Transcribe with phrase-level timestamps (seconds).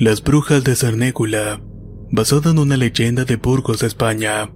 [0.00, 1.60] Las brujas de Cernécula,
[2.10, 4.50] basada en una leyenda de Burgos, España.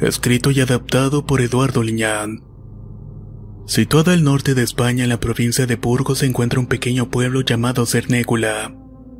[0.00, 2.44] Escrito y adaptado por Eduardo Liñán.
[3.66, 7.40] Situada al norte de España en la provincia de Burgos se encuentra un pequeño pueblo
[7.40, 8.72] llamado Cernécula,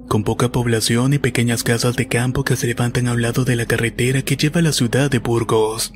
[0.06, 3.56] con poca población y pequeñas casas de campo que se levantan a un lado de
[3.56, 5.92] la carretera que lleva a la ciudad de Burgos.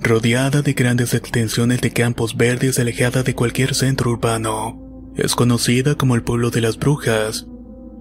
[0.00, 5.12] Rodeada de grandes extensiones de campos verdes alejada de cualquier centro urbano.
[5.14, 7.46] Es conocida como el pueblo de las brujas,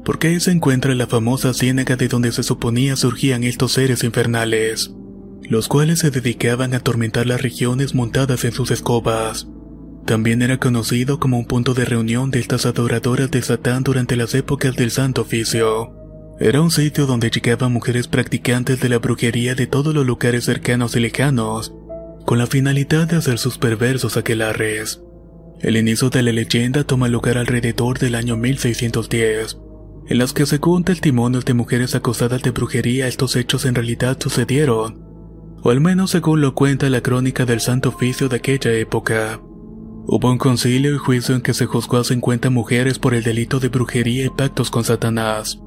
[0.03, 4.93] porque ahí se encuentra la famosa ciénaga de donde se suponía surgían estos seres infernales,
[5.43, 9.47] los cuales se dedicaban a atormentar las regiones montadas en sus escobas.
[10.05, 14.35] También era conocido como un punto de reunión de estas adoradoras de Satán durante las
[14.35, 15.93] épocas del Santo Oficio.
[16.39, 20.95] Era un sitio donde llegaban mujeres practicantes de la brujería de todos los lugares cercanos
[20.97, 21.73] y lejanos,
[22.25, 25.01] con la finalidad de hacer sus perversos aquelarres.
[25.61, 29.57] El inicio de la leyenda toma lugar alrededor del año 1610,
[30.07, 35.03] en las que según testimonios de mujeres acusadas de brujería estos hechos en realidad sucedieron,
[35.61, 39.39] o al menos según lo cuenta la crónica del Santo Oficio de aquella época.
[40.05, 43.59] Hubo un concilio y juicio en que se juzgó a 50 mujeres por el delito
[43.59, 45.59] de brujería y pactos con Satanás.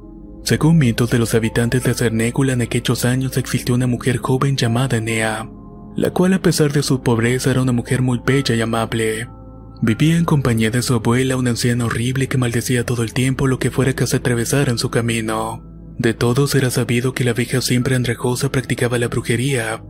[0.44, 4.98] Según mitos de los habitantes de Cernégula en aquellos años existió una mujer joven llamada
[4.98, 5.48] Enea,
[5.96, 9.26] la cual a pesar de su pobreza era una mujer muy bella y amable.
[9.82, 13.58] Vivía en compañía de su abuela, una anciana horrible que maldecía todo el tiempo lo
[13.58, 15.62] que fuera que se atravesara en su camino.
[15.98, 19.82] De todos era sabido que la vieja siempre andrajosa practicaba la brujería,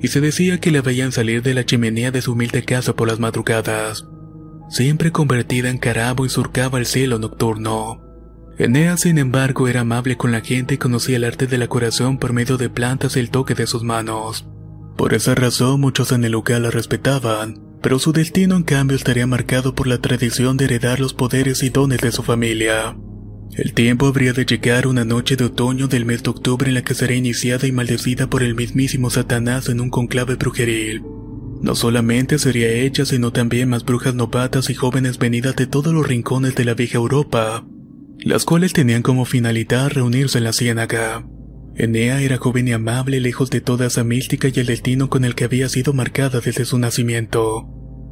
[0.00, 3.08] y se decía que la veían salir de la chimenea de su humilde casa por
[3.08, 4.06] las madrugadas,
[4.68, 8.02] siempre convertida en carabo y surcaba el cielo nocturno.
[8.58, 12.18] Enea, sin embargo, era amable con la gente y conocía el arte de la curación
[12.18, 14.48] por medio de plantas y el toque de sus manos.
[14.96, 19.26] Por esa razón muchos en el lugar la respetaban, pero su destino en cambio estaría
[19.26, 22.96] marcado por la tradición de heredar los poderes y dones de su familia.
[23.56, 26.82] El tiempo habría de llegar una noche de otoño del mes de octubre en la
[26.82, 31.02] que será iniciada y maldecida por el mismísimo Satanás en un conclave brujeril.
[31.60, 36.06] No solamente sería ella, sino también más brujas novatas y jóvenes venidas de todos los
[36.06, 37.66] rincones de la vieja Europa,
[38.18, 41.26] las cuales tenían como finalidad reunirse en la ciénaga.
[41.78, 45.36] Enea era joven y amable, lejos de toda esa mística y el destino con el
[45.36, 47.68] que había sido marcada desde su nacimiento.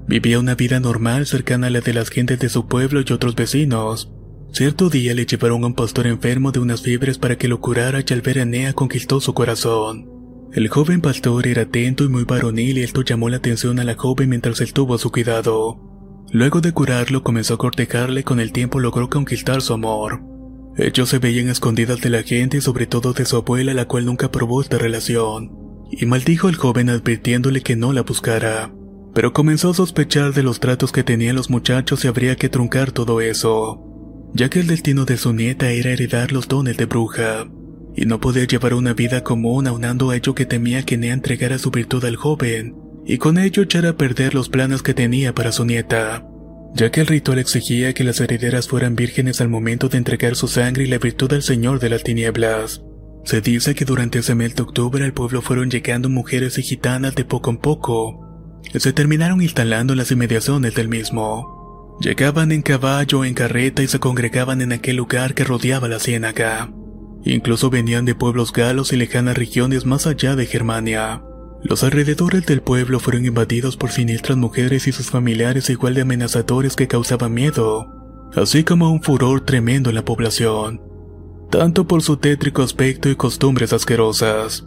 [0.07, 3.35] Vivía una vida normal cercana a la de las gentes de su pueblo y otros
[3.35, 4.13] vecinos.
[4.53, 8.05] Cierto día le llevaron a un pastor enfermo de unas fiebres para que lo curara
[8.09, 10.09] y al ver a Enea conquistó su corazón.
[10.53, 13.97] El joven pastor era atento y muy varonil y esto llamó la atención a la
[13.97, 15.81] joven mientras él tuvo a su cuidado.
[16.31, 20.36] Luego de curarlo comenzó a cortejarle y con el tiempo logró conquistar su amor.
[20.77, 24.05] Ellos se veían escondidas de la gente y sobre todo de su abuela la cual
[24.05, 25.53] nunca probó esta relación.
[25.91, 28.73] Y maldijo al joven advirtiéndole que no la buscara.
[29.15, 32.93] Pero comenzó a sospechar de los tratos que tenían los muchachos y habría que truncar
[32.93, 33.87] todo eso
[34.37, 37.49] ya que el destino de su nieta era heredar los dones de bruja,
[37.95, 41.59] y no podía llevar una vida común aunando a ello que temía que Nea entregara
[41.59, 42.77] su virtud al joven,
[43.07, 46.29] y con ello echara a perder los planes que tenía para su nieta,
[46.77, 50.47] ya que el ritual exigía que las herederas fueran vírgenes al momento de entregar su
[50.47, 52.83] sangre y la virtud al Señor de las Tinieblas.
[53.25, 57.15] Se dice que durante ese mes de octubre al pueblo fueron llegando mujeres y gitanas
[57.15, 58.27] de poco en poco,
[58.75, 61.97] se terminaron instalando en las inmediaciones del mismo.
[62.01, 65.99] Llegaban en caballo o en carreta y se congregaban en aquel lugar que rodeaba la
[65.99, 66.71] ciénaga.
[67.25, 71.23] Incluso venían de pueblos galos y lejanas regiones más allá de Germania.
[71.69, 76.77] Los alrededores del pueblo fueron invadidos por siniestras mujeres y sus familiares igual de amenazadores
[76.77, 77.89] que causaban miedo,
[78.37, 80.81] así como un furor tremendo en la población,
[81.51, 84.65] tanto por su tétrico aspecto y costumbres asquerosas.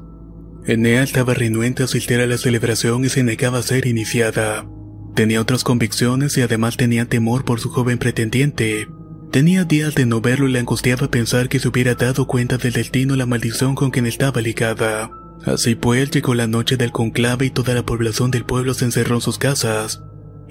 [0.66, 4.68] Enea estaba renuente a asistir la celebración y se negaba a ser iniciada.
[5.16, 8.90] Tenía otras convicciones y además tenía temor por su joven pretendiente.
[9.32, 12.74] Tenía días de no verlo y le angustiaba pensar que se hubiera dado cuenta del
[12.74, 15.10] destino la maldición con quien estaba ligada.
[15.46, 19.16] Así pues, llegó la noche del conclave y toda la población del pueblo se encerró
[19.16, 20.02] en sus casas.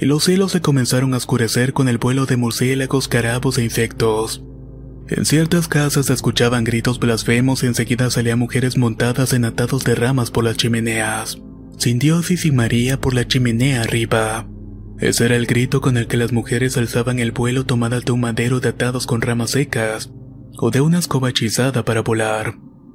[0.00, 4.44] y los cielos se comenzaron a oscurecer con el vuelo de murciélagos, carabos e insectos.
[5.08, 9.96] En ciertas casas se escuchaban gritos blasfemos y enseguida salían mujeres montadas en atados de
[9.96, 11.38] ramas por las chimeneas,
[11.78, 14.46] sin Dios y sin María por la chimenea arriba.
[15.00, 18.20] Ese era el grito con el que las mujeres alzaban el vuelo tomadas de un
[18.20, 20.12] madero de atados con ramas secas,
[20.58, 22.54] o de una escoba hechizada para volar.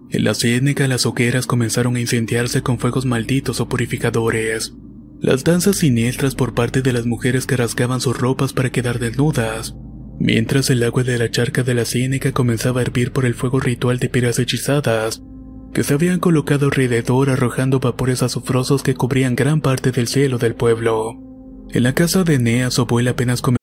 [0.09, 4.73] En la ciénaga las hogueras comenzaron a incendiarse con fuegos malditos o purificadores.
[5.19, 9.75] Las danzas siniestras por parte de las mujeres que rasgaban sus ropas para quedar desnudas,
[10.19, 13.59] mientras el agua de la charca de la ciénaga comenzaba a hervir por el fuego
[13.59, 15.23] ritual de piras hechizadas,
[15.73, 20.55] que se habían colocado alrededor arrojando vapores azufrosos que cubrían gran parte del cielo del
[20.55, 21.13] pueblo.
[21.71, 23.62] En la casa de Eneas, su abuela apenas comenzó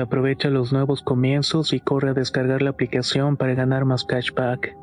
[0.00, 4.74] Aprovecha los nuevos comienzos y corre a descargar la aplicación para ganar más cashback.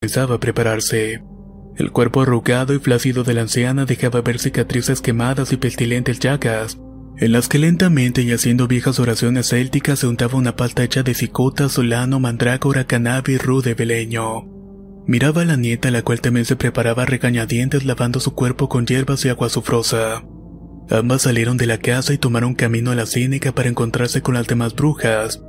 [0.00, 1.22] Comenzaba a prepararse.
[1.76, 6.78] El cuerpo arrugado y flácido de la anciana dejaba ver cicatrices quemadas y pestilentes llagas,
[7.18, 11.14] en las que lentamente y haciendo viejas oraciones célticas se untaba una pasta hecha de
[11.14, 14.59] cicota, solano, mandrágora, cannabis, rude, beleño.
[15.06, 19.24] Miraba a la nieta, la cual también se preparaba regañadientes lavando su cuerpo con hierbas
[19.24, 20.24] y agua azufrosa.
[20.90, 24.46] Ambas salieron de la casa y tomaron camino a la cínica para encontrarse con las
[24.46, 25.40] demás brujas,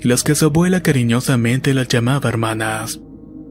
[0.00, 3.00] las que su abuela cariñosamente las llamaba hermanas.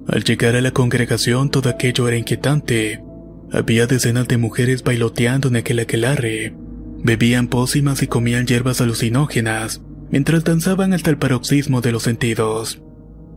[0.08, 3.04] Al llegar a la congregación todo aquello era inquietante.
[3.52, 6.56] Había decenas de mujeres bailoteando en aquel aquelarre.
[7.04, 12.82] Bebían pócimas y comían hierbas alucinógenas, mientras danzaban hasta el paroxismo de los sentidos.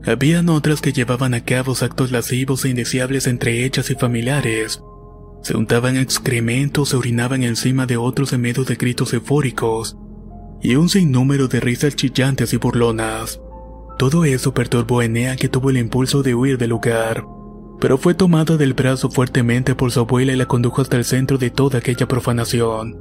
[0.06, 4.82] Habían otras que llevaban a cabo actos lascivos e indeseables entre ellas y familiares.
[5.42, 9.96] Se untaban excrementos, se orinaban encima de otros en medio de gritos eufóricos,
[10.62, 13.40] y un sinnúmero de risas chillantes y burlonas.
[13.98, 17.24] Todo eso perturbó a Enea que tuvo el impulso de huir del lugar.
[17.80, 21.36] pero fue tomada del brazo fuertemente por su abuela y la condujo hasta el centro
[21.36, 22.96] de toda aquella profanación.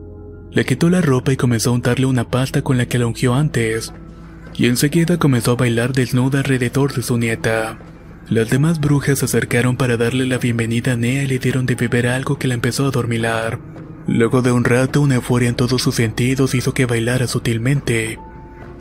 [0.52, 3.34] Le quitó la ropa y comenzó a untarle una pasta con la que la ungió
[3.34, 3.94] antes,
[4.56, 7.80] y enseguida comenzó a bailar desnuda alrededor de su nieta.
[8.30, 11.76] Las demás brujas se acercaron para darle la bienvenida a Nea y le dieron de
[11.76, 13.60] beber algo que la empezó a dormilar.
[14.08, 18.20] Luego de un rato, una euforia en todos sus sentidos hizo que bailara sutilmente.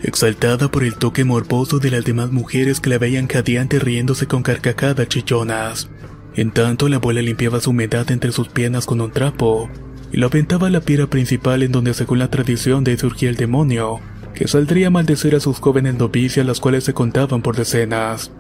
[0.03, 4.43] Exaltada por el toque morboso de las demás mujeres que la veían jadeante riéndose con
[4.43, 5.89] carcajadas chillonas.
[6.35, 9.71] En tanto, la abuela limpiaba su humedad entre sus piernas con un trapo
[10.13, 13.37] y lo aventaba a la piedra principal en donde según la tradición de surgía el
[13.37, 14.01] demonio,
[14.35, 18.33] que saldría a maldecir a sus jóvenes novicias las cuales se contaban por decenas.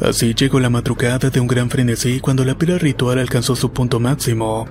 [0.00, 3.98] Así llegó la madrugada de un gran frenesí cuando la pira ritual alcanzó su punto
[3.98, 4.68] máximo.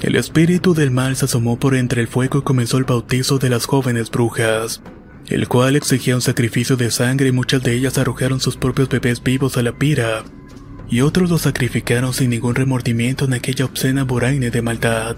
[0.00, 3.50] El espíritu del mal se asomó por entre el fuego y comenzó el bautizo de
[3.50, 4.82] las jóvenes brujas,
[5.28, 9.22] el cual exigía un sacrificio de sangre y muchas de ellas arrojaron sus propios bebés
[9.22, 10.24] vivos a la pira,
[10.88, 15.16] y otros los sacrificaron sin ningún remordimiento en aquella obscena boraine de maldad.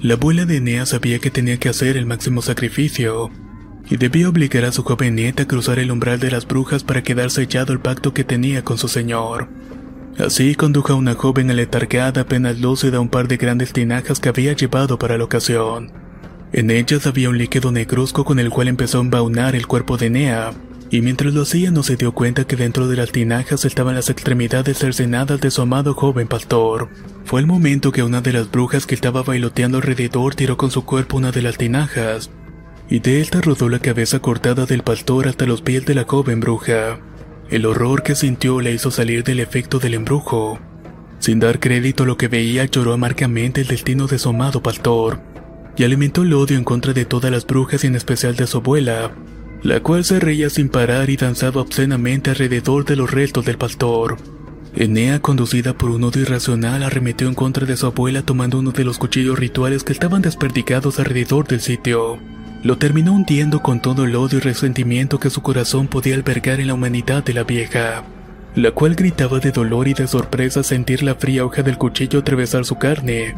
[0.00, 3.30] La abuela de Enea sabía que tenía que hacer el máximo sacrificio,
[3.88, 7.02] y debía obligar a su joven nieta a cruzar el umbral de las brujas para
[7.02, 9.48] quedar sellado el pacto que tenía con su señor.
[10.18, 14.28] Así condujo a una joven aletargada apenas lúcida a un par de grandes tinajas que
[14.28, 15.92] había llevado para la ocasión.
[16.52, 20.10] En ellas había un líquido negruzco con el cual empezó a embaunar el cuerpo de
[20.10, 20.52] Nea,
[20.90, 24.10] y mientras lo hacía no se dio cuenta que dentro de las tinajas estaban las
[24.10, 26.88] extremidades cercenadas de su amado joven pastor.
[27.24, 30.84] Fue el momento que una de las brujas que estaba bailoteando alrededor tiró con su
[30.84, 32.30] cuerpo una de las tinajas,
[32.90, 36.40] y de esta rodó la cabeza cortada del pastor hasta los pies de la joven
[36.40, 36.98] bruja.
[37.48, 40.58] El horror que sintió la hizo salir del efecto del embrujo.
[41.20, 45.20] Sin dar crédito a lo que veía, lloró amargamente el destino de su amado pastor,
[45.76, 48.58] y alimentó el odio en contra de todas las brujas y en especial de su
[48.58, 49.12] abuela,
[49.62, 54.16] la cual se reía sin parar y danzaba obscenamente alrededor de los restos del pastor.
[54.74, 58.84] Enea, conducida por un odio irracional, arremetió en contra de su abuela tomando uno de
[58.84, 62.18] los cuchillos rituales que estaban desperdigados alrededor del sitio.
[62.62, 66.66] Lo terminó hundiendo con todo el odio y resentimiento que su corazón podía albergar en
[66.66, 68.04] la humanidad de la vieja,
[68.54, 72.66] la cual gritaba de dolor y de sorpresa sentir la fría hoja del cuchillo atravesar
[72.66, 73.34] su carne,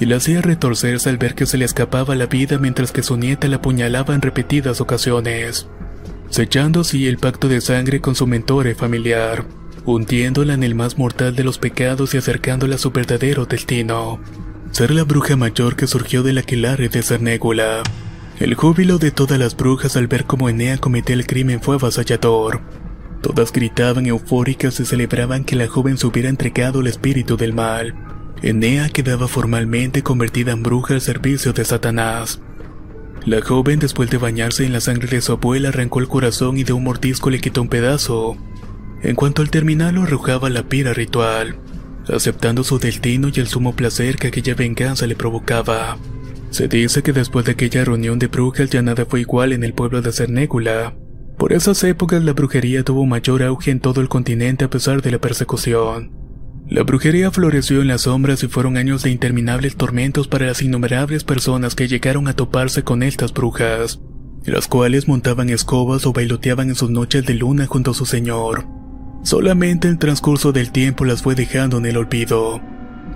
[0.00, 3.16] y la hacía retorcerse al ver que se le escapaba la vida mientras que su
[3.16, 5.68] nieta la apuñalaba en repetidas ocasiones,
[6.28, 9.44] sellando así el pacto de sangre con su mentore familiar,
[9.84, 14.18] hundiéndola en el más mortal de los pecados y acercándola a su verdadero destino,
[14.72, 17.84] ser la bruja mayor que surgió del aquelarre de Cernégula.
[18.40, 22.62] El júbilo de todas las brujas al ver cómo Enea cometía el crimen fue avasallador.
[23.22, 27.94] Todas gritaban eufóricas y celebraban que la joven se hubiera entregado al espíritu del mal.
[28.42, 32.40] Enea quedaba formalmente convertida en bruja al servicio de Satanás.
[33.24, 36.64] La joven, después de bañarse en la sangre de su abuela, arrancó el corazón y
[36.64, 38.36] de un mordisco le quitó un pedazo.
[39.02, 41.56] En cuanto al terminal, lo arrojaba la pira ritual,
[42.12, 45.96] aceptando su destino y el sumo placer que aquella venganza le provocaba.
[46.54, 49.74] Se dice que después de aquella reunión de brujas ya nada fue igual en el
[49.74, 50.94] pueblo de Cernégula.
[51.36, 55.10] Por esas épocas la brujería tuvo mayor auge en todo el continente a pesar de
[55.10, 56.12] la persecución.
[56.68, 61.24] La brujería floreció en las sombras y fueron años de interminables tormentos para las innumerables
[61.24, 64.00] personas que llegaron a toparse con estas brujas,
[64.44, 68.64] las cuales montaban escobas o bailoteaban en sus noches de luna junto a su señor.
[69.24, 72.60] Solamente el transcurso del tiempo las fue dejando en el olvido,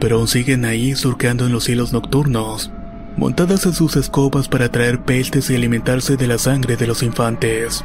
[0.00, 2.72] pero aún siguen ahí surcando en los cielos nocturnos,
[3.18, 7.84] montadas en sus escobas para traer pestes y alimentarse de la sangre de los infantes.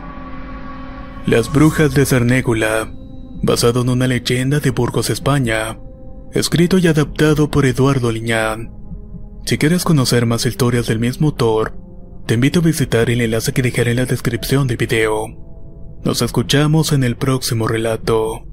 [1.26, 2.94] Las Brujas de Cernégula,
[3.42, 5.80] basado en una leyenda de Burgos, España,
[6.34, 8.72] escrito y adaptado por Eduardo Liñán.
[9.46, 11.76] Si quieres conocer más historias del mismo autor,
[12.28, 15.26] te invito a visitar el enlace que dejaré en la descripción del video.
[16.04, 18.53] Nos escuchamos en el próximo relato.